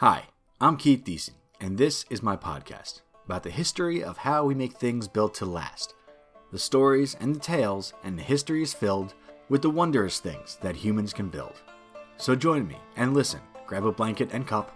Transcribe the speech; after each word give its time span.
Hi, 0.00 0.24
I'm 0.60 0.76
Keith 0.76 1.04
Decent, 1.04 1.38
and 1.58 1.78
this 1.78 2.04
is 2.10 2.22
my 2.22 2.36
podcast 2.36 3.00
about 3.24 3.44
the 3.44 3.50
history 3.50 4.04
of 4.04 4.18
how 4.18 4.44
we 4.44 4.54
make 4.54 4.74
things 4.74 5.08
built 5.08 5.32
to 5.36 5.46
last. 5.46 5.94
The 6.52 6.58
stories 6.58 7.16
and 7.18 7.34
the 7.34 7.40
tales 7.40 7.94
and 8.04 8.18
the 8.18 8.22
history 8.22 8.62
is 8.62 8.74
filled 8.74 9.14
with 9.48 9.62
the 9.62 9.70
wondrous 9.70 10.20
things 10.20 10.58
that 10.60 10.76
humans 10.76 11.14
can 11.14 11.30
build. 11.30 11.62
So 12.18 12.36
join 12.36 12.68
me 12.68 12.76
and 12.96 13.14
listen, 13.14 13.40
grab 13.66 13.86
a 13.86 13.90
blanket 13.90 14.28
and 14.34 14.46
cup, 14.46 14.70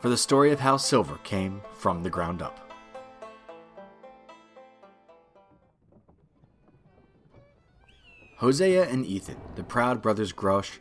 for 0.00 0.08
the 0.08 0.16
story 0.16 0.50
of 0.50 0.58
how 0.58 0.76
silver 0.76 1.18
came 1.18 1.62
from 1.74 2.02
the 2.02 2.10
ground 2.10 2.42
up. 2.42 2.58
Hosea 8.38 8.88
and 8.88 9.06
Ethan, 9.06 9.36
the 9.54 9.62
proud 9.62 10.02
brothers 10.02 10.32
Grosh, 10.32 10.78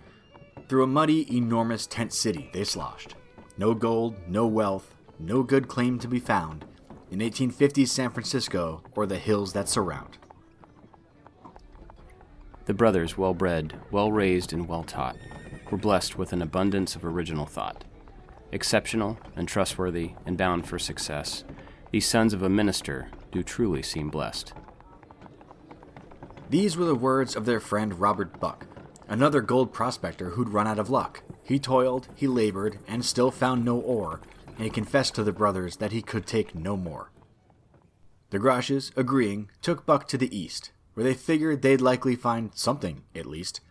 through 0.67 0.83
a 0.83 0.87
muddy, 0.87 1.31
enormous 1.37 1.85
tent 1.85 2.11
city 2.11 2.49
they 2.53 2.63
sloshed. 2.63 3.13
No 3.57 3.73
gold, 3.73 4.15
no 4.27 4.45
wealth, 4.45 4.95
no 5.19 5.41
good 5.41 5.67
claim 5.67 5.97
to 5.99 6.07
be 6.07 6.19
found 6.19 6.65
in 7.09 7.19
1850s 7.19 7.87
San 7.87 8.11
Francisco 8.11 8.83
or 8.95 9.05
the 9.05 9.17
hills 9.17 9.53
that 9.53 9.69
surround. 9.69 10.17
The 12.65 12.73
brothers, 12.73 13.17
well 13.17 13.33
bred, 13.33 13.79
well 13.91 14.11
raised, 14.11 14.53
and 14.53 14.67
well 14.67 14.83
taught, 14.83 15.17
were 15.71 15.77
blessed 15.77 16.17
with 16.17 16.33
an 16.33 16.41
abundance 16.41 16.95
of 16.95 17.05
original 17.05 17.45
thought. 17.45 17.83
Exceptional 18.51 19.17
and 19.35 19.47
trustworthy 19.47 20.11
and 20.25 20.37
bound 20.37 20.67
for 20.67 20.77
success, 20.77 21.43
these 21.91 22.05
sons 22.05 22.33
of 22.33 22.43
a 22.43 22.49
minister 22.49 23.09
do 23.31 23.41
truly 23.41 23.81
seem 23.81 24.09
blessed. 24.09 24.53
These 26.49 26.77
were 26.77 26.85
the 26.85 26.95
words 26.95 27.35
of 27.35 27.45
their 27.45 27.59
friend 27.59 27.99
Robert 27.99 28.39
Buck, 28.39 28.67
another 29.07 29.41
gold 29.41 29.73
prospector 29.73 30.31
who'd 30.31 30.49
run 30.49 30.67
out 30.67 30.79
of 30.79 30.89
luck. 30.89 31.23
He 31.47 31.59
toiled, 31.59 32.09
he 32.13 32.27
labored, 32.27 32.79
and 32.89 33.05
still 33.05 33.31
found 33.31 33.63
no 33.63 33.79
ore, 33.79 34.19
and 34.57 34.65
he 34.65 34.69
confessed 34.69 35.15
to 35.15 35.23
the 35.23 35.31
brothers 35.31 35.77
that 35.77 35.93
he 35.93 36.01
could 36.01 36.27
take 36.27 36.53
no 36.53 36.75
more. 36.75 37.09
The 38.31 38.37
Groshes, 38.37 38.91
agreeing, 38.97 39.49
took 39.61 39.85
Buck 39.85 40.09
to 40.09 40.17
the 40.17 40.37
east, 40.37 40.71
where 40.93 41.05
they 41.05 41.13
figured 41.13 41.61
they'd 41.61 41.79
likely 41.79 42.17
find 42.17 42.51
something, 42.53 43.03
at 43.15 43.25
least. 43.25 43.61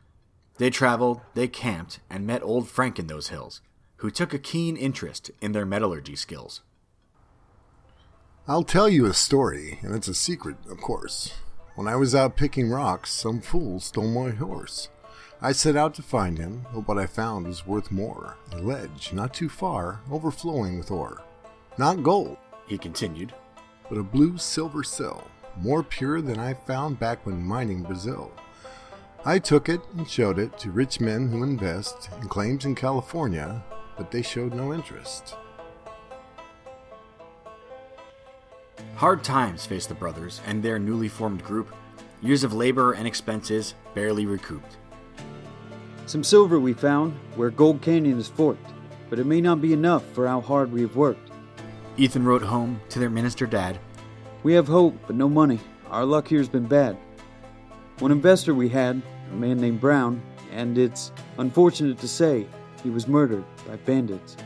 They 0.57 0.71
traveled, 0.71 1.21
they 1.35 1.49
camped, 1.49 2.01
and 2.09 2.27
met 2.27 2.43
old 2.43 2.67
Frank 2.67 2.99
in 2.99 3.09
those 3.09 3.29
hills, 3.29 3.61
who 3.97 4.11
took 4.11 4.33
a 4.33 4.39
keen 4.39 4.79
interest 4.79 5.31
in 5.43 5.53
their 5.53 5.67
metallurgy 5.67 6.17
skills. 6.17 6.63
I'll 8.49 8.65
tell 8.65 8.89
you 8.89 9.05
a 9.05 9.13
story, 9.13 9.81
and 9.83 9.95
it's 9.95 10.09
a 10.09 10.15
secret, 10.15 10.57
of 10.71 10.81
course. 10.81 11.35
When 11.75 11.87
I 11.87 11.97
was 11.97 12.15
out 12.15 12.37
picking 12.37 12.71
rocks, 12.71 13.13
some 13.13 13.43
fool 13.43 13.81
stole 13.81 14.09
my 14.09 14.31
horse. 14.31 14.89
I 15.41 15.53
set 15.53 15.77
out 15.77 15.95
to 15.95 16.03
find 16.03 16.39
him, 16.39 16.65
but 16.73 16.89
what 16.89 16.99
I 16.99 17.07
found 17.07 17.47
was 17.47 17.67
worth 17.67 17.91
more 17.91 18.37
a 18.53 18.59
ledge 18.59 19.13
not 19.13 19.35
too 19.35 19.51
far, 19.51 20.01
overflowing 20.11 20.79
with 20.79 20.91
ore. 20.91 21.23
Not 21.77 22.03
gold, 22.03 22.39
He 22.67 22.79
continued, 22.79 23.35
but 23.89 23.99
a 23.99 24.03
blue 24.03 24.39
silver 24.39 24.83
sill, 24.83 25.29
more 25.57 25.83
pure 25.83 26.23
than 26.23 26.39
I 26.39 26.55
found 26.55 26.99
back 26.99 27.27
when 27.27 27.43
mining 27.43 27.83
Brazil. 27.83 28.33
I 29.27 29.39
took 29.39 29.69
it 29.69 29.81
and 29.97 30.09
showed 30.09 30.39
it 30.39 30.59
to 30.61 30.71
rich 30.71 31.01
men 31.01 31.29
who 31.29 31.43
invest 31.43 32.09
in 32.21 32.29
claims 32.29 32.65
in 32.65 32.75
California, 32.75 33.63
but 33.97 34.11
they 34.11 34.23
showed 34.23 34.55
no 34.55 34.73
interest. 34.73 35.37
Hard 38.95 39.23
times 39.23 39.67
faced 39.67 39.91
the 39.91 39.95
brothers 39.95 40.41
and 40.47 40.63
their 40.63 40.79
newly 40.79 41.09
formed 41.09 41.45
group. 41.45 41.75
Years 42.23 42.43
of 42.43 42.55
labor 42.55 42.93
and 42.93 43.07
expenses 43.07 43.75
barely 43.95 44.25
recouped. 44.25 44.79
Some 46.07 46.23
silver 46.23 46.61
we 46.61 46.73
found 46.73 47.15
where 47.35 47.51
Gold 47.51 47.83
Canyon 47.83 48.19
is 48.19 48.29
forked, 48.29 48.73
but 49.11 49.19
it 49.19 49.27
may 49.27 49.41
not 49.41 49.61
be 49.61 49.73
enough 49.73 50.05
for 50.13 50.29
how 50.29 50.41
hard 50.41 50.71
we 50.71 50.83
have 50.83 50.95
worked. 50.95 51.33
Ethan 51.97 52.25
wrote 52.25 52.43
home 52.43 52.81
to 52.91 53.01
their 53.01 53.11
minister 53.11 53.45
dad. 53.45 53.81
We 54.45 54.53
have 54.53 54.69
hope, 54.69 54.95
but 55.09 55.17
no 55.17 55.29
money. 55.29 55.59
Our 55.91 56.05
luck 56.05 56.29
here's 56.29 56.49
been 56.49 56.67
bad. 56.67 56.97
One 57.99 58.13
investor 58.13 58.55
we 58.55 58.69
had, 58.69 59.03
a 59.33 59.35
man 59.35 59.59
named 59.59 59.81
Brown, 59.81 60.23
and 60.53 60.79
it's 60.79 61.11
unfortunate 61.39 61.99
to 61.99 62.09
say 62.09 62.47
he 62.85 62.91
was 62.91 63.09
murdered 63.09 63.45
by 63.67 63.75
bandits. 63.75 64.37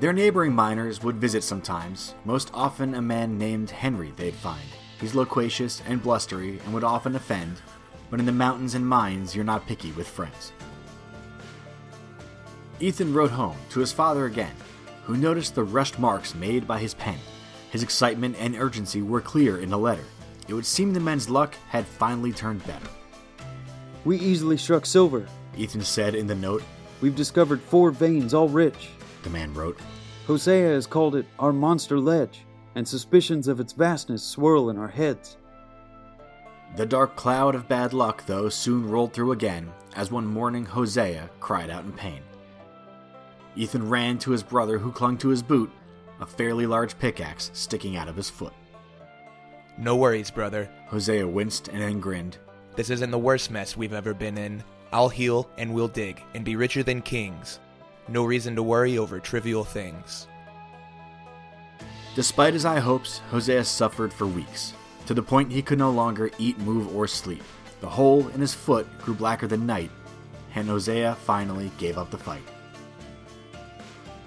Their 0.00 0.12
neighboring 0.12 0.52
miners 0.52 1.02
would 1.02 1.16
visit 1.16 1.42
sometimes, 1.42 2.14
most 2.26 2.50
often 2.52 2.94
a 2.94 3.02
man 3.02 3.38
named 3.38 3.70
Henry 3.70 4.12
they'd 4.14 4.34
find. 4.34 4.68
He's 5.00 5.14
loquacious 5.14 5.82
and 5.86 6.02
blustery 6.02 6.60
and 6.64 6.74
would 6.74 6.84
often 6.84 7.16
offend, 7.16 7.62
but 8.10 8.20
in 8.20 8.26
the 8.26 8.32
mountains 8.32 8.74
and 8.74 8.86
mines 8.86 9.34
you're 9.34 9.44
not 9.44 9.66
picky 9.66 9.92
with 9.92 10.08
friends. 10.08 10.52
Ethan 12.80 13.12
wrote 13.12 13.30
home 13.30 13.56
to 13.70 13.80
his 13.80 13.92
father 13.92 14.26
again, 14.26 14.54
who 15.04 15.16
noticed 15.16 15.54
the 15.54 15.64
rushed 15.64 15.98
marks 15.98 16.34
made 16.34 16.66
by 16.66 16.78
his 16.78 16.94
pen. 16.94 17.18
His 17.70 17.82
excitement 17.82 18.36
and 18.38 18.56
urgency 18.56 19.02
were 19.02 19.20
clear 19.20 19.58
in 19.60 19.70
the 19.70 19.78
letter. 19.78 20.04
It 20.46 20.54
would 20.54 20.66
seem 20.66 20.92
the 20.92 21.00
men's 21.00 21.28
luck 21.28 21.54
had 21.68 21.86
finally 21.86 22.32
turned 22.32 22.66
better. 22.66 22.86
We 24.04 24.18
easily 24.18 24.56
struck 24.56 24.86
silver. 24.86 25.26
Ethan 25.56 25.82
said 25.82 26.14
in 26.14 26.26
the 26.26 26.34
note, 26.34 26.62
We've 27.00 27.16
discovered 27.16 27.60
four 27.60 27.90
veins, 27.90 28.32
all 28.32 28.48
rich. 28.48 28.90
the 29.22 29.30
man 29.30 29.52
wrote. 29.54 29.78
Hosea 30.26 30.68
has 30.68 30.86
called 30.86 31.16
it 31.16 31.26
our 31.38 31.52
monster 31.52 31.98
ledge, 31.98 32.44
and 32.74 32.86
suspicions 32.86 33.48
of 33.48 33.60
its 33.60 33.72
vastness 33.72 34.22
swirl 34.22 34.70
in 34.70 34.78
our 34.78 34.88
heads. 34.88 35.36
The 36.76 36.86
dark 36.86 37.16
cloud 37.16 37.54
of 37.54 37.68
bad 37.68 37.92
luck, 37.92 38.24
though, 38.26 38.48
soon 38.48 38.88
rolled 38.88 39.12
through 39.12 39.32
again 39.32 39.72
as 39.96 40.10
one 40.10 40.26
morning 40.26 40.64
Hosea 40.64 41.28
cried 41.40 41.70
out 41.70 41.84
in 41.84 41.92
pain. 41.92 42.22
Ethan 43.56 43.88
ran 43.88 44.18
to 44.18 44.30
his 44.30 44.42
brother, 44.42 44.78
who 44.78 44.92
clung 44.92 45.18
to 45.18 45.28
his 45.28 45.42
boot, 45.42 45.70
a 46.20 46.26
fairly 46.26 46.66
large 46.66 46.98
pickaxe 46.98 47.50
sticking 47.52 47.96
out 47.96 48.08
of 48.08 48.16
his 48.16 48.30
foot. 48.30 48.52
No 49.76 49.96
worries, 49.96 50.30
brother. 50.30 50.68
Hosea 50.86 51.26
winced 51.26 51.68
and 51.68 51.80
then 51.80 52.00
grinned. 52.00 52.38
This 52.76 52.90
isn't 52.90 53.10
the 53.10 53.18
worst 53.18 53.50
mess 53.50 53.76
we've 53.76 53.92
ever 53.92 54.14
been 54.14 54.38
in. 54.38 54.62
I'll 54.92 55.08
heal 55.08 55.50
and 55.58 55.72
we'll 55.72 55.88
dig 55.88 56.22
and 56.34 56.44
be 56.44 56.56
richer 56.56 56.82
than 56.82 57.02
kings. 57.02 57.58
No 58.08 58.24
reason 58.24 58.56
to 58.56 58.62
worry 58.62 58.98
over 58.98 59.20
trivial 59.20 59.64
things. 59.64 60.26
Despite 62.14 62.54
his 62.54 62.64
high 62.64 62.80
hopes, 62.80 63.18
Hosea 63.30 63.64
suffered 63.64 64.12
for 64.12 64.26
weeks, 64.26 64.72
to 65.08 65.14
the 65.14 65.22
point 65.22 65.50
he 65.50 65.62
could 65.62 65.78
no 65.78 65.90
longer 65.90 66.30
eat, 66.36 66.58
move, 66.58 66.94
or 66.94 67.08
sleep. 67.08 67.42
The 67.80 67.88
hole 67.88 68.28
in 68.28 68.42
his 68.42 68.52
foot 68.52 68.86
grew 68.98 69.14
blacker 69.14 69.46
than 69.46 69.64
night, 69.64 69.90
and 70.54 70.68
Hosea 70.68 71.14
finally 71.14 71.72
gave 71.78 71.96
up 71.96 72.10
the 72.10 72.18
fight. 72.18 72.42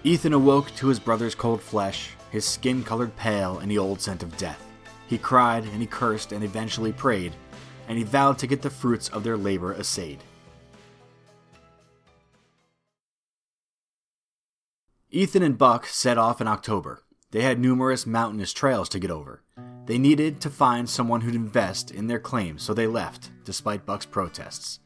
Ethan 0.03 0.33
awoke 0.33 0.73
to 0.77 0.87
his 0.87 0.99
brother's 0.99 1.35
cold 1.35 1.61
flesh, 1.61 2.09
his 2.31 2.45
skin 2.45 2.83
colored 2.83 3.15
pale, 3.15 3.59
and 3.59 3.69
the 3.69 3.77
old 3.77 4.01
scent 4.01 4.23
of 4.23 4.35
death. 4.37 4.65
He 5.05 5.19
cried 5.19 5.65
and 5.65 5.81
he 5.81 5.85
cursed 5.85 6.31
and 6.31 6.43
eventually 6.43 6.91
prayed, 6.91 7.33
and 7.87 7.95
he 7.95 8.03
vowed 8.03 8.39
to 8.39 8.47
get 8.47 8.63
the 8.63 8.71
fruits 8.71 9.07
of 9.09 9.23
their 9.23 9.37
labor 9.37 9.73
assayed. 9.73 10.23
Ethan 15.11 15.43
and 15.43 15.59
Buck 15.59 15.85
set 15.85 16.17
off 16.17 16.41
in 16.41 16.47
October. 16.47 17.03
They 17.29 17.43
had 17.43 17.59
numerous 17.59 18.07
mountainous 18.07 18.51
trails 18.51 18.89
to 18.89 18.99
get 18.99 19.11
over. 19.11 19.43
They 19.85 19.97
needed 19.97 20.39
to 20.41 20.49
find 20.49 20.89
someone 20.89 21.21
who'd 21.21 21.35
invest 21.35 21.91
in 21.91 22.07
their 22.07 22.19
claim, 22.19 22.57
so 22.57 22.73
they 22.73 22.87
left, 22.87 23.31
despite 23.43 23.85
Buck's 23.85 24.05
protests. 24.05 24.79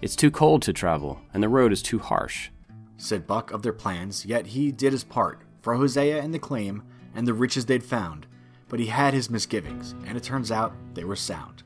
It's 0.00 0.16
too 0.16 0.30
cold 0.30 0.62
to 0.62 0.72
travel, 0.72 1.20
and 1.34 1.42
the 1.42 1.48
road 1.48 1.72
is 1.72 1.82
too 1.82 1.98
harsh. 1.98 2.50
Said 2.96 3.26
Buck 3.26 3.50
of 3.50 3.62
their 3.62 3.72
plans, 3.72 4.24
yet 4.24 4.46
he 4.46 4.72
did 4.72 4.92
his 4.92 5.04
part 5.04 5.42
for 5.60 5.74
Hosea 5.74 6.22
and 6.22 6.32
the 6.32 6.38
claim 6.38 6.82
and 7.14 7.26
the 7.26 7.34
riches 7.34 7.66
they'd 7.66 7.84
found, 7.84 8.26
but 8.68 8.80
he 8.80 8.86
had 8.86 9.12
his 9.12 9.28
misgivings, 9.28 9.94
and 10.06 10.16
it 10.16 10.22
turns 10.22 10.50
out 10.50 10.72
they 10.94 11.04
were 11.04 11.16
sound. 11.16 11.62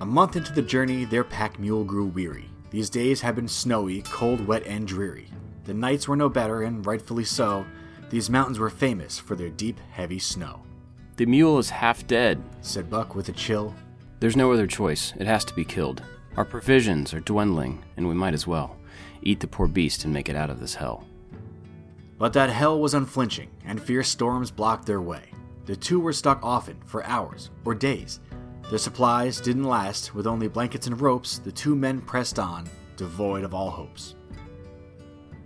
A 0.00 0.06
month 0.06 0.36
into 0.36 0.52
the 0.52 0.62
journey, 0.62 1.04
their 1.04 1.24
pack 1.24 1.58
mule 1.58 1.84
grew 1.84 2.06
weary. 2.06 2.50
These 2.70 2.90
days 2.90 3.20
had 3.20 3.36
been 3.36 3.48
snowy, 3.48 4.02
cold, 4.02 4.46
wet, 4.46 4.66
and 4.66 4.86
dreary. 4.86 5.28
The 5.64 5.74
nights 5.74 6.08
were 6.08 6.16
no 6.16 6.28
better, 6.28 6.62
and 6.62 6.84
rightfully 6.84 7.24
so. 7.24 7.64
These 8.10 8.30
mountains 8.30 8.58
were 8.58 8.70
famous 8.70 9.18
for 9.18 9.34
their 9.34 9.48
deep, 9.50 9.80
heavy 9.90 10.18
snow, 10.18 10.62
The 11.16 11.26
mule 11.26 11.58
is 11.58 11.70
half 11.70 12.06
dead. 12.06 12.42
said 12.60 12.88
Buck 12.90 13.14
with 13.14 13.28
a 13.28 13.32
chill. 13.32 13.74
There's 14.20 14.36
no 14.36 14.52
other 14.52 14.66
choice. 14.66 15.12
It 15.18 15.26
has 15.26 15.44
to 15.46 15.54
be 15.54 15.64
killed. 15.64 16.02
Our 16.36 16.44
provisions 16.44 17.12
are 17.14 17.20
dwindling, 17.20 17.82
and 17.96 18.06
we 18.08 18.14
might 18.14 18.34
as 18.34 18.46
well 18.46 18.76
eat 19.22 19.40
the 19.40 19.46
poor 19.46 19.66
beast 19.66 20.04
and 20.04 20.12
make 20.12 20.28
it 20.28 20.36
out 20.36 20.50
of 20.50 20.60
this 20.60 20.74
hell. 20.74 21.06
But 22.18 22.32
that 22.34 22.50
hell 22.50 22.78
was 22.80 22.94
unflinching, 22.94 23.50
and 23.64 23.82
fierce 23.82 24.08
storms 24.08 24.50
blocked 24.50 24.86
their 24.86 25.00
way. 25.00 25.24
The 25.66 25.76
two 25.76 25.98
were 26.00 26.12
stuck 26.12 26.38
often 26.42 26.76
for 26.86 27.04
hours 27.04 27.50
or 27.64 27.74
days. 27.74 28.20
Their 28.68 28.78
supplies 28.78 29.40
didn't 29.40 29.64
last. 29.64 30.14
With 30.14 30.26
only 30.26 30.48
blankets 30.48 30.86
and 30.86 31.00
ropes, 31.00 31.38
the 31.38 31.52
two 31.52 31.74
men 31.76 32.00
pressed 32.00 32.38
on, 32.38 32.68
devoid 32.96 33.44
of 33.44 33.54
all 33.54 33.70
hopes. 33.70 34.15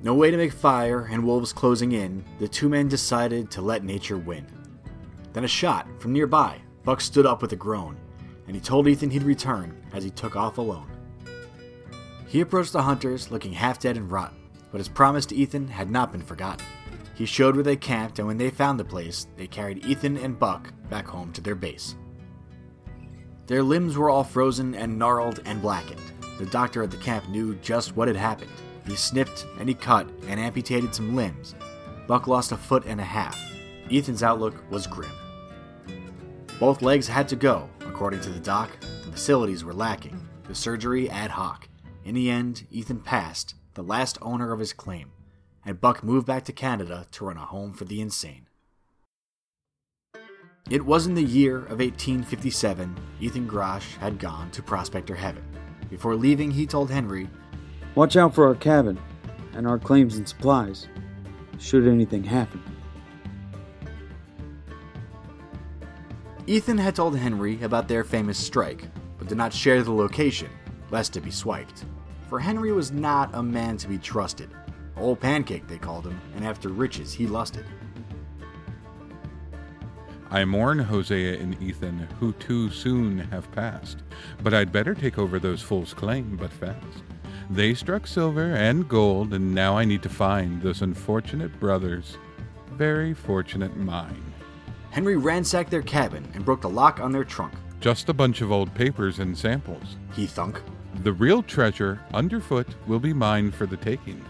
No 0.03 0.15
way 0.15 0.31
to 0.31 0.37
make 0.37 0.53
fire, 0.53 1.09
and 1.11 1.23
wolves 1.23 1.53
closing 1.53 1.93
in, 1.93 2.25
the 2.39 2.49
two 2.49 2.71
men 2.71 2.89
decided 2.89 3.51
to 3.51 3.61
let 3.61 3.85
nature 3.85 4.17
win. 4.17 4.47
Then 5.35 5.45
a 5.45 5.49
shot 5.49 5.87
from 5.99 6.15
nearby. 6.15 6.63
Buck 6.85 7.03
stood 7.03 7.27
up 7.27 7.43
with 7.43 7.53
a 7.53 7.57
groan, 7.57 7.97
and 8.47 8.57
he 8.57 8.63
told 8.63 8.89
Ethan 8.89 9.11
he'd 9.11 9.23
return 9.23 9.77
as 9.93 10.03
he 10.03 10.11
took 10.11 10.37
off 10.37 10.57
alone. 10.57 10.91
He 12.27 12.41
approached 12.41 12.73
the 12.73 12.83
hunters 12.83 13.31
looking 13.31 13.53
half 13.53 13.79
dead 13.79 13.99
and 13.99 14.11
rotten, 14.11 14.39
but 14.73 14.79
his 14.79 14.89
promise 14.89 15.27
to 15.27 15.37
Ethan 15.37 15.69
had 15.69 15.91
not 15.91 16.13
been 16.13 16.23
forgotten. 16.23 16.65
He 17.15 17.27
showed 17.27 17.55
where 17.55 17.65
they 17.65 17.77
camped, 17.77 18.19
and 18.19 18.27
when 18.27 18.39
they 18.39 18.49
found 18.49 18.81
the 18.81 18.85
place, 18.85 19.27
they 19.37 19.47
carried 19.47 19.85
Ethan 19.85 20.17
and 20.17 20.39
Buck 20.39 20.73
back 20.89 21.07
home 21.07 21.33
to 21.35 21.43
their 21.43 21.55
base. 21.55 21.95
Their 23.47 23.63
limbs 23.63 23.99
were 23.99 24.09
all 24.09 24.25
frozen 24.25 24.75
and 24.75 24.99
gnarled 24.99 25.41
and 25.45 25.61
blackened. 25.61 26.01
The 26.39 26.47
doctor 26.47 26.83
at 26.83 26.91
the 26.91 26.97
camp 26.97 27.29
knew 27.29 27.57
just 27.57 27.95
what 27.95 28.09
had 28.09 28.17
happened. 28.17 28.51
He 28.91 28.97
snipped 28.97 29.47
and 29.61 29.69
he 29.69 29.75
cut 29.75 30.09
and 30.27 30.41
amputated 30.41 30.93
some 30.93 31.15
limbs. 31.15 31.55
Buck 32.09 32.27
lost 32.27 32.51
a 32.51 32.57
foot 32.57 32.85
and 32.87 33.01
a 33.01 33.05
half. 33.05 33.41
Ethan's 33.89 34.25
outlook 34.25 34.69
was 34.69 34.89
grim. 34.89 35.13
Both 36.59 36.83
legs 36.83 37.07
had 37.07 37.29
to 37.29 37.37
go, 37.37 37.71
according 37.83 38.21
to 38.23 38.31
the 38.31 38.41
doc. 38.41 38.69
The 38.81 39.13
facilities 39.13 39.63
were 39.63 39.73
lacking, 39.73 40.29
the 40.49 40.57
surgery 40.57 41.09
ad 41.09 41.31
hoc. 41.31 41.69
In 42.05 42.17
the 42.17 42.29
end, 42.29 42.67
Ethan 42.69 43.01
passed, 43.01 43.55
the 43.75 43.85
last 43.85 44.19
owner 44.21 44.53
of 44.53 44.59
his 44.59 44.73
claim, 44.73 45.13
and 45.65 45.81
Buck 45.81 46.03
moved 46.03 46.27
back 46.27 46.45
to 46.47 46.53
Canada 46.53 47.07
to 47.13 47.25
run 47.25 47.37
a 47.37 47.47
home 47.47 47.73
for 47.73 47.85
the 47.85 48.01
insane. 48.01 48.49
It 50.69 50.85
was 50.85 51.07
in 51.07 51.15
the 51.15 51.23
year 51.23 51.59
of 51.59 51.79
1857 51.79 52.97
Ethan 53.21 53.49
Grosh 53.49 53.97
had 53.99 54.19
gone 54.19 54.51
to 54.51 54.65
Prospector 54.65 55.15
Heaven. 55.15 55.45
Before 55.89 56.17
leaving, 56.17 56.51
he 56.51 56.67
told 56.67 56.91
Henry, 56.91 57.29
Watch 57.95 58.17
out 58.17 58.35
for 58.35 58.47
our 58.47 58.55
cabin 58.55 58.99
and 59.55 59.67
our 59.67 59.79
claims 59.79 60.17
and 60.17 60.29
supplies, 60.29 60.89
should 61.59 61.87
anything 61.87 62.23
happen. 62.23 62.63
Ethan 66.47 66.79
had 66.79 66.95
told 66.95 67.17
Henry 67.17 67.63
about 67.63 67.89
their 67.89 68.05
famous 68.05 68.39
strike, 68.39 68.89
but 69.19 69.29
did 69.29 69.39
not 69.39 69.53
share 69.53 69.83
the 69.83 69.93
location, 69.93 70.49
lest 70.91 71.17
it 71.17 71.21
be 71.21 71.31
swiped. 71.31 71.85
For 72.29 72.39
Henry 72.39 72.73
was 72.73 72.93
not 72.93 73.31
a 73.35 73.43
man 73.43 73.77
to 73.79 73.89
be 73.89 73.99
trusted. 73.99 74.51
Old 74.97 75.21
Pancake, 75.21 75.67
they 75.67 75.79
called 75.79 76.07
him, 76.07 76.21
and 76.35 76.45
after 76.45 76.69
riches 76.69 77.13
he 77.13 77.27
lusted. 77.27 77.65
I 80.31 80.45
mourn 80.45 80.79
Hosea 80.79 81.41
and 81.41 81.61
Ethan, 81.61 82.07
who 82.21 82.33
too 82.35 82.71
soon 82.71 83.19
have 83.19 83.51
passed. 83.51 83.99
But 84.43 84.55
I'd 84.55 84.71
better 84.73 84.95
take 84.95 85.19
over 85.19 85.41
those 85.41 85.61
fools' 85.61 85.93
claim, 85.93 86.37
but 86.37 86.53
fast. 86.53 87.03
They 87.51 87.75
struck 87.75 88.07
silver 88.07 88.55
and 88.55 88.89
gold, 88.89 89.35
and 89.35 89.53
now 89.53 89.77
I 89.77 89.85
need 89.85 90.05
to 90.05 90.09
find 90.09 90.63
those 90.63 90.83
unfortunate 90.83 91.59
brothers. 91.59 92.17
Very 92.75 93.13
fortunate 93.13 93.77
mine. 93.77 94.23
Henry 94.93 95.17
ransacked 95.17 95.69
their 95.69 95.83
cabin 95.83 96.29
and 96.33 96.45
broke 96.45 96.61
the 96.61 96.69
lock 96.69 97.01
on 97.01 97.11
their 97.11 97.25
trunk. 97.25 97.53
Just 97.81 98.09
a 98.09 98.15
bunch 98.15 98.41
of 98.41 98.53
old 98.53 98.73
papers 98.75 99.19
and 99.19 99.37
samples. 99.37 99.97
He 100.15 100.27
thunk. 100.27 100.63
The 101.03 101.13
real 101.13 101.43
treasure, 101.43 102.01
underfoot, 102.15 102.69
will 102.87 103.01
be 103.01 103.13
mine 103.13 103.51
for 103.51 103.67
the 103.67 103.77
taking, 103.77 104.25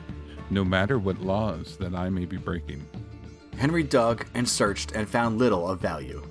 no 0.48 0.64
matter 0.64 0.98
what 0.98 1.20
laws 1.20 1.76
that 1.76 1.94
I 1.94 2.08
may 2.08 2.24
be 2.24 2.38
breaking. 2.38 2.86
Henry 3.58 3.82
dug 3.82 4.24
and 4.32 4.48
searched 4.48 4.92
and 4.92 5.06
found 5.06 5.36
little 5.36 5.68
of 5.68 5.78
value. 5.78 6.22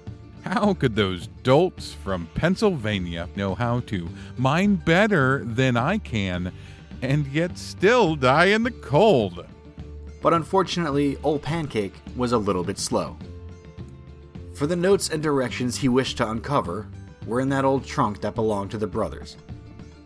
How 0.44 0.74
could 0.74 0.96
those 0.96 1.28
dolts 1.44 1.94
from 1.94 2.28
Pennsylvania 2.34 3.30
know 3.36 3.54
how 3.54 3.82
to 3.82 4.10
mine 4.38 4.76
better 4.76 5.44
than 5.44 5.78
I 5.78 6.00
can 6.00 6.52
and 7.02 7.28
yet 7.28 7.58
still 7.58 8.16
die 8.16 8.46
in 8.46 8.64
the 8.64 8.72
cold? 8.72 9.46
But 10.22 10.34
unfortunately, 10.34 11.18
Old 11.24 11.42
Pancake 11.42 11.96
was 12.16 12.32
a 12.32 12.38
little 12.38 12.64
bit 12.64 12.78
slow. 12.78 13.18
For 14.54 14.68
the 14.68 14.76
notes 14.76 15.10
and 15.10 15.24
directions 15.24 15.78
he 15.78 15.88
wished 15.88 16.18
to 16.18 16.30
uncover 16.30 16.88
were 17.26 17.40
in 17.40 17.50
that 17.50 17.66
old 17.66 17.86
trunk 17.86 18.22
that 18.22 18.36
belonged 18.36 18.72
to 18.72 18.78
the 18.78 18.88
brothers. 18.88 19.38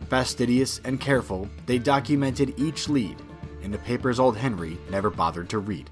Fastidious 0.09 0.79
and 0.83 0.99
careful, 0.99 1.49
they 1.65 1.79
documented 1.79 2.59
each 2.59 2.87
lead 2.87 3.17
in 3.63 3.71
the 3.71 3.77
papers 3.79 4.19
old 4.19 4.37
Henry 4.37 4.77
never 4.89 5.09
bothered 5.09 5.49
to 5.49 5.59
read. 5.59 5.89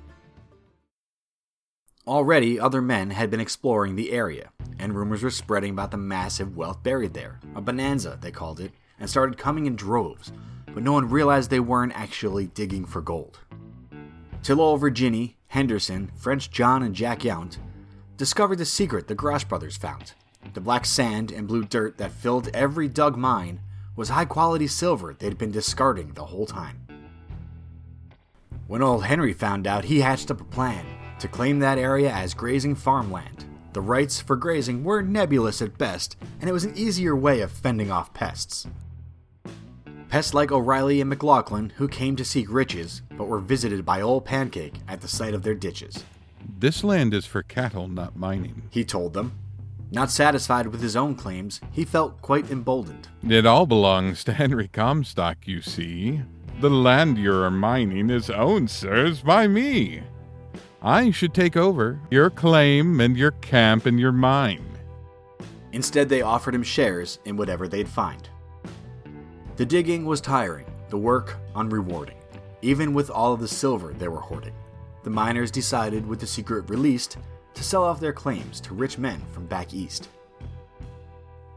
Already, 2.06 2.60
other 2.60 2.82
men 2.82 3.12
had 3.12 3.32
been 3.32 3.40
exploring 3.40 3.96
the 3.96 4.12
area, 4.12 4.52
and 4.78 4.94
rumors 4.94 5.24
were 5.24 5.32
spreading 5.32 5.72
about 5.72 5.92
the 5.92 5.98
massive 5.98 6.58
wealth 6.58 6.84
buried 6.84 7.14
there. 7.14 7.40
A 7.56 7.62
bonanza, 7.62 8.18
they 8.20 8.32
called 8.32 8.60
it, 8.60 8.74
and 9.00 9.10
started 9.10 9.38
coming 9.38 9.66
in 9.66 9.76
droves, 9.76 10.34
but 10.74 10.84
no 10.84 10.94
one 10.94 11.10
realized 11.10 11.50
they 11.50 11.60
weren't 11.60 11.96
actually 11.96 12.48
digging 12.48 12.86
for 12.86 13.02
gold. 13.02 13.40
Till 14.44 14.62
old 14.62 14.82
Virginny, 14.82 15.36
Henderson, 15.48 16.12
French 16.16 16.50
John, 16.50 16.82
and 16.84 16.96
Jack 16.96 17.20
Yount 17.20 17.58
discovered 18.18 18.58
the 18.58 18.66
secret 18.66 19.08
the 19.08 19.16
Grosh 19.16 19.48
brothers 19.48 19.78
found. 19.78 20.14
The 20.54 20.62
black 20.62 20.86
sand 20.86 21.32
and 21.32 21.48
blue 21.48 21.64
dirt 21.64 21.98
that 21.98 22.12
filled 22.12 22.50
every 22.54 22.88
dug 22.88 23.18
mine 23.18 23.60
was 23.96 24.10
high 24.10 24.26
quality 24.26 24.68
silver 24.68 25.14
they'd 25.14 25.38
been 25.38 25.52
discarding 25.52 26.14
the 26.14 26.26
whole 26.26 26.46
time. 26.46 26.88
When 28.68 28.82
old 28.82 29.04
Henry 29.04 29.34
found 29.34 29.68
out, 29.68 29.86
he 29.86 30.00
hatched 30.00 30.32
up 30.32 30.42
a 30.42 30.46
plan 30.46 30.86
to 31.20 31.28
claim 31.28 31.60
that 31.60 31.78
area 31.78 32.12
as 32.12 32.34
grazing 32.34 32.76
farmland. 32.76 33.46
The 33.74 33.82
rights 33.82 34.20
for 34.20 34.36
grazing 34.36 34.84
were 34.84 35.02
nebulous 35.02 35.62
at 35.62 35.78
best, 35.78 36.18
and 36.40 36.50
it 36.50 36.54
was 36.54 36.64
an 36.64 36.78
easier 36.78 37.16
way 37.16 37.42
of 37.42 37.52
fending 37.52 37.92
off 37.92 38.14
pests. 38.14 38.68
Pests 40.12 40.34
like 40.34 40.52
O'Reilly 40.52 41.00
and 41.00 41.10
McLaughlin, 41.10 41.72
who 41.78 41.88
came 41.88 42.18
to 42.18 42.26
seek 42.26 42.52
riches, 42.52 43.02
but 43.12 43.30
were 43.30 43.40
visited 43.40 43.86
by 43.86 44.02
Old 44.02 44.26
Pancake 44.26 44.74
at 44.86 45.00
the 45.00 45.08
sight 45.08 45.34
of 45.34 45.42
their 45.42 45.56
ditches. 45.56 46.04
This 46.60 46.84
land 46.84 47.14
is 47.14 47.26
for 47.26 47.44
cattle, 47.44 47.88
not 47.88 48.18
mining. 48.18 48.64
He 48.72 48.84
told 48.84 49.14
them. 49.14 49.32
Not 49.90 50.12
satisfied 50.12 50.68
with 50.68 50.82
his 50.82 50.98
own 50.98 51.16
claims, 51.16 51.62
he 51.72 51.86
felt 51.86 52.22
quite 52.22 52.52
emboldened. 52.52 53.08
It 53.26 53.46
all 53.46 53.66
belongs 53.66 54.26
to 54.26 54.34
Henry 54.34 54.68
Comstock, 54.68 55.48
you 55.48 55.62
see. 55.62 56.24
The 56.60 56.70
land 56.70 57.18
you're 57.18 57.50
mining 57.50 58.10
is 58.10 58.30
owned, 58.30 58.70
sirs, 58.70 59.22
by 59.22 59.48
me. 59.48 60.04
I 60.82 61.12
should 61.12 61.34
take 61.34 61.56
over 61.56 62.02
your 62.12 62.30
claim 62.30 63.00
and 63.00 63.16
your 63.16 63.32
camp 63.32 63.86
and 63.86 63.98
your 63.98 64.12
mine. 64.12 64.78
Instead, 65.72 66.10
they 66.10 66.22
offered 66.22 66.54
him 66.54 66.64
shares 66.64 67.20
in 67.24 67.38
whatever 67.38 67.70
they'd 67.70 67.88
find. 67.88 68.28
The 69.62 69.68
digging 69.68 70.06
was 70.06 70.22
tiring, 70.22 70.66
the 70.90 70.98
work 70.98 71.38
unrewarding, 71.56 72.18
even 72.64 72.96
with 72.96 73.12
all 73.12 73.34
of 73.34 73.40
the 73.40 73.48
silver 73.48 73.94
they 73.94 74.08
were 74.08 74.20
hoarding. 74.20 74.56
The 75.04 75.12
miners 75.12 75.52
decided, 75.52 76.04
with 76.04 76.20
the 76.20 76.26
secret 76.26 76.68
released, 76.68 77.18
to 77.54 77.64
sell 77.64 77.84
off 77.84 78.00
their 78.00 78.12
claims 78.12 78.60
to 78.62 78.74
rich 78.74 78.98
men 78.98 79.22
from 79.32 79.46
back 79.46 79.72
east. 79.72 80.10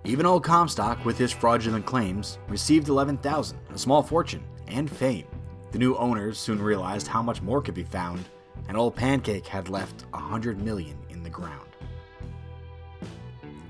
Even 0.05 0.27
old 0.27 0.45
Comstock, 0.45 1.03
with 1.07 1.17
his 1.17 1.33
fraudulent 1.33 1.87
claims, 1.87 2.37
received 2.47 2.89
11,000, 2.89 3.57
a 3.73 3.79
small 3.79 4.03
fortune, 4.03 4.45
and 4.69 4.91
fame. 4.91 5.27
The 5.73 5.79
new 5.79 5.97
owners 5.97 6.37
soon 6.37 6.61
realized 6.61 7.07
how 7.07 7.23
much 7.23 7.41
more 7.41 7.63
could 7.63 7.73
be 7.73 7.85
found, 7.85 8.23
and 8.69 8.77
old 8.77 8.97
Pancake 8.97 9.47
had 9.47 9.71
left 9.71 10.05
a 10.13 10.19
hundred 10.19 10.63
million 10.63 10.99
in 11.09 11.23
the 11.23 11.31
ground. 11.31 11.74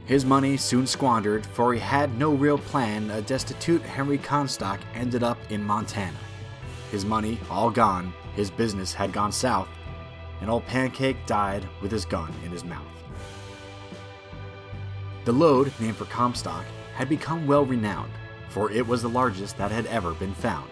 His 0.07 0.27
money 0.27 0.59
soon 0.59 0.87
squandered, 0.87 1.47
for 1.47 1.73
he 1.73 1.81
had 1.81 2.19
no 2.19 2.35
real 2.35 2.59
plan. 2.59 3.11
A 3.11 3.23
destitute 3.23 3.81
Henry 3.81 4.19
Comstock 4.19 4.81
ended 4.95 5.23
up 5.23 5.39
in 5.49 5.65
Montana. 5.65 6.19
His 6.91 7.07
money 7.07 7.41
all 7.51 7.71
gone, 7.71 8.13
his 8.35 8.51
business 8.51 8.93
had 8.93 9.15
gone 9.15 9.33
south, 9.33 9.69
and 10.43 10.51
old 10.51 10.67
Pancake 10.67 11.25
died 11.25 11.67
with 11.81 11.91
his 11.91 12.05
gun 12.05 12.31
in 12.45 12.51
his 12.51 12.65
mouth. 12.65 12.85
The 15.25 15.33
lode, 15.33 15.73
named 15.81 15.97
for 15.97 16.05
Comstock, 16.05 16.67
had 16.95 17.09
become 17.09 17.47
well 17.47 17.65
renowned, 17.65 18.13
for 18.51 18.71
it 18.71 18.87
was 18.87 19.01
the 19.01 19.09
largest 19.09 19.57
that 19.57 19.71
had 19.71 19.87
ever 19.87 20.13
been 20.13 20.35
found. 20.35 20.71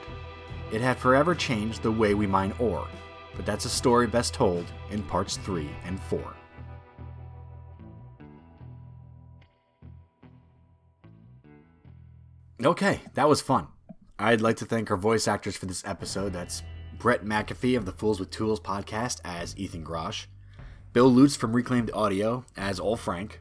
It 0.71 0.83
had 0.83 0.99
forever 0.99 1.35
changed 1.35 1.83
the 1.83 1.91
way 1.91 2.13
we 2.13 2.27
mine 2.27 2.53
ore, 2.59 2.87
but 3.35 3.47
that's 3.47 3.65
a 3.65 3.71
story 3.71 4.07
best 4.07 4.35
told 4.35 4.67
in 4.91 5.03
parts 5.05 5.39
3 5.39 5.71
and 5.87 5.99
4. 5.99 6.35
Okay, 12.65 13.01
that 13.15 13.29
was 13.29 13.41
fun. 13.41 13.67
I'd 14.21 14.41
like 14.41 14.59
to 14.59 14.65
thank 14.65 14.89
our 14.89 14.97
voice 14.97 15.27
actors 15.27 15.57
for 15.57 15.67
this 15.67 15.83
episode. 15.85 16.33
That's 16.33 16.63
Brett 16.97 17.25
McAfee 17.25 17.77
of 17.77 17.87
the 17.87 17.93
Fools 17.93 18.21
with 18.21 18.31
Tools 18.31 18.61
podcast 18.61 19.21
as 19.25 19.57
Ethan 19.59 19.85
Grosh, 19.85 20.27
Bill 20.93 21.13
Lutz 21.13 21.35
from 21.35 21.57
Reclaimed 21.57 21.91
Audio 21.93 22.45
as 22.57 22.79
Old 22.79 23.01
Frank, 23.01 23.41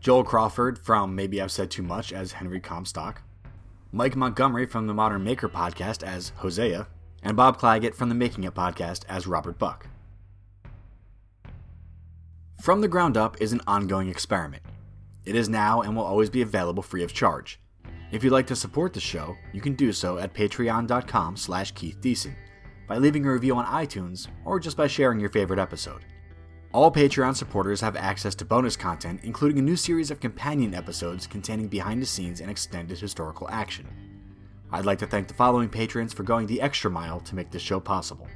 Joel 0.00 0.22
Crawford 0.22 0.78
from 0.78 1.14
Maybe 1.14 1.40
I've 1.40 1.50
Said 1.50 1.70
Too 1.70 1.82
Much 1.82 2.12
as 2.12 2.32
Henry 2.32 2.60
Comstock, 2.60 3.22
Mike 3.90 4.16
Montgomery 4.16 4.66
from 4.66 4.86
the 4.86 4.92
Modern 4.92 5.24
Maker 5.24 5.48
podcast 5.48 6.02
as 6.02 6.32
Hosea, 6.36 6.88
and 7.22 7.38
Bob 7.38 7.58
Clagett 7.58 7.94
from 7.94 8.10
the 8.10 8.14
Making 8.14 8.44
It 8.44 8.52
podcast 8.52 9.04
as 9.08 9.26
Robert 9.26 9.58
Buck. 9.58 9.86
From 12.60 12.82
the 12.82 12.88
Ground 12.88 13.16
Up 13.16 13.40
is 13.40 13.54
an 13.54 13.62
ongoing 13.66 14.10
experiment. 14.10 14.62
It 15.24 15.34
is 15.34 15.48
now 15.48 15.80
and 15.80 15.96
will 15.96 16.04
always 16.04 16.28
be 16.28 16.42
available 16.42 16.82
free 16.82 17.02
of 17.02 17.14
charge. 17.14 17.58
If 18.10 18.24
you'd 18.24 18.32
like 18.32 18.46
to 18.46 18.56
support 18.56 18.94
the 18.94 19.00
show, 19.00 19.36
you 19.52 19.60
can 19.60 19.74
do 19.74 19.92
so 19.92 20.16
at 20.16 20.32
patreon.com 20.32 21.36
slash 21.36 21.72
Keith 21.72 22.00
Decent, 22.00 22.34
by 22.86 22.96
leaving 22.96 23.26
a 23.26 23.32
review 23.32 23.54
on 23.56 23.66
iTunes, 23.66 24.28
or 24.46 24.58
just 24.58 24.78
by 24.78 24.86
sharing 24.86 25.20
your 25.20 25.28
favorite 25.28 25.58
episode. 25.58 26.06
All 26.72 26.90
Patreon 26.90 27.36
supporters 27.36 27.80
have 27.82 27.96
access 27.96 28.34
to 28.36 28.44
bonus 28.44 28.76
content, 28.76 29.20
including 29.24 29.58
a 29.58 29.62
new 29.62 29.76
series 29.76 30.10
of 30.10 30.20
companion 30.20 30.74
episodes 30.74 31.26
containing 31.26 31.68
behind 31.68 32.00
the 32.00 32.06
scenes 32.06 32.40
and 32.40 32.50
extended 32.50 32.98
historical 32.98 33.48
action. 33.50 33.86
I'd 34.70 34.86
like 34.86 34.98
to 34.98 35.06
thank 35.06 35.28
the 35.28 35.34
following 35.34 35.68
patrons 35.68 36.12
for 36.12 36.22
going 36.22 36.46
the 36.46 36.60
extra 36.60 36.90
mile 36.90 37.20
to 37.20 37.34
make 37.34 37.50
this 37.50 37.62
show 37.62 37.80
possible 37.80 38.26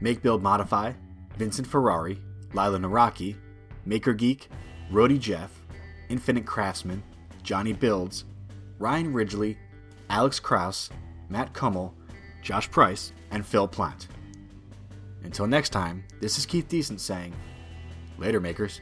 Make 0.00 0.22
Build 0.22 0.42
Modify, 0.42 0.92
Vincent 1.36 1.66
Ferrari, 1.66 2.18
Lila 2.52 2.78
Naraki, 2.78 3.36
Maker 3.84 4.12
Geek, 4.12 4.48
Rody 4.90 5.18
Jeff, 5.18 5.50
Infinite 6.08 6.46
Craftsman, 6.46 7.02
Johnny 7.42 7.72
Builds, 7.72 8.24
Ryan 8.78 9.12
Ridgely, 9.12 9.58
Alex 10.10 10.40
Kraus, 10.40 10.90
Matt 11.28 11.52
Kummel, 11.52 11.94
Josh 12.42 12.70
Price, 12.70 13.12
and 13.30 13.46
Phil 13.46 13.68
Plant. 13.68 14.08
Until 15.22 15.46
next 15.46 15.70
time, 15.70 16.04
this 16.20 16.38
is 16.38 16.46
Keith 16.46 16.68
Decent 16.68 17.00
saying, 17.00 17.34
Later, 18.18 18.40
makers. 18.40 18.80